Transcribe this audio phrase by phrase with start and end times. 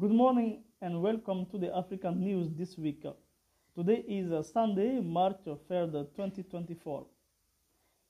[0.00, 3.04] Good morning and welcome to the African News this week.
[3.76, 7.04] Today is uh, Sunday, March 3rd, 2024.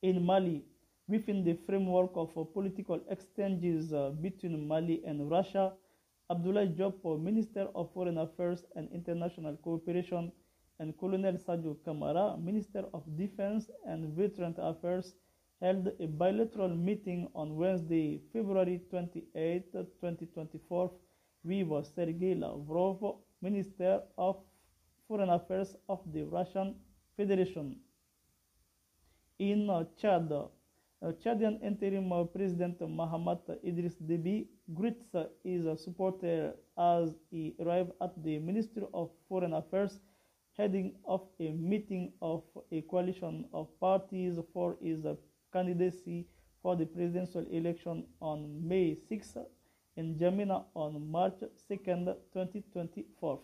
[0.03, 0.63] In Mali,
[1.09, 5.73] within the framework of uh, political exchanges uh, between Mali and Russia,
[6.31, 10.30] Abdoulaye Diop, Minister of Foreign Affairs and International Cooperation,
[10.79, 15.14] and Colonel Sadio Kamara, Minister of Defense and Veteran Affairs,
[15.61, 20.93] held a bilateral meeting on Wednesday, February 28, 2024,
[21.45, 24.37] with Sergei Lavrov, Minister of
[25.09, 26.74] Foreign Affairs of the Russian
[27.16, 27.77] Federation.
[29.38, 30.47] In uh, Chad, uh,
[31.24, 38.38] Chadian interim uh, President Mahamat Idris Deby greets his supporter as he arrived at the
[38.38, 39.98] Ministry of Foreign Affairs
[40.56, 45.05] heading off a meeting of a coalition of parties for his
[45.52, 46.27] candidacy
[46.62, 49.36] for the presidential election on May 6
[49.96, 53.41] in N'Djamena on March 2nd, 2024.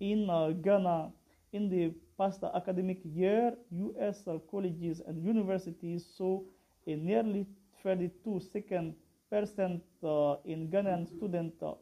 [0.00, 1.10] In uh, Ghana,
[1.52, 4.24] in the past academic year, U.S.
[4.50, 6.42] colleges and universities saw
[6.86, 7.46] a nearly
[7.82, 8.94] 32 second
[9.30, 11.74] percent uh, in Ghanaian students, uh,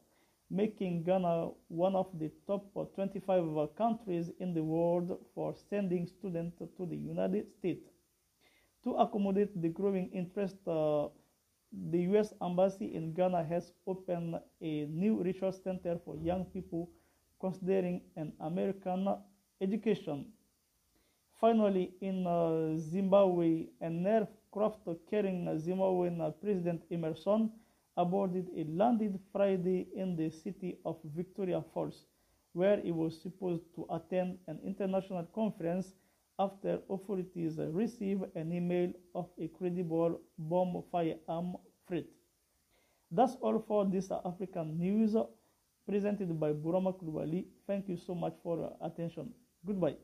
[0.50, 6.86] making Ghana one of the top 25 countries in the world for sending students to
[6.86, 7.84] the United States.
[8.84, 11.08] To accommodate the growing interest uh,
[11.72, 12.32] the U.S.
[12.42, 16.90] Embassy in Ghana has opened a new resource center for young people
[17.40, 19.08] considering an American
[19.60, 20.26] education.
[21.40, 27.50] Finally, in uh, Zimbabwe, an aircraft carrying Zimbabwean President Emmerson
[27.96, 32.06] aborted a landed Friday in the city of Victoria Falls,
[32.54, 35.94] where he was supposed to attend an international conference
[36.38, 42.04] after authorities receive an email of a credible bomb firearm threat.
[43.10, 45.16] That's all for this African news
[45.86, 47.46] presented by Bourama Coulibaly.
[47.66, 49.32] Thank you so much for your attention.
[49.66, 49.96] Goodbye.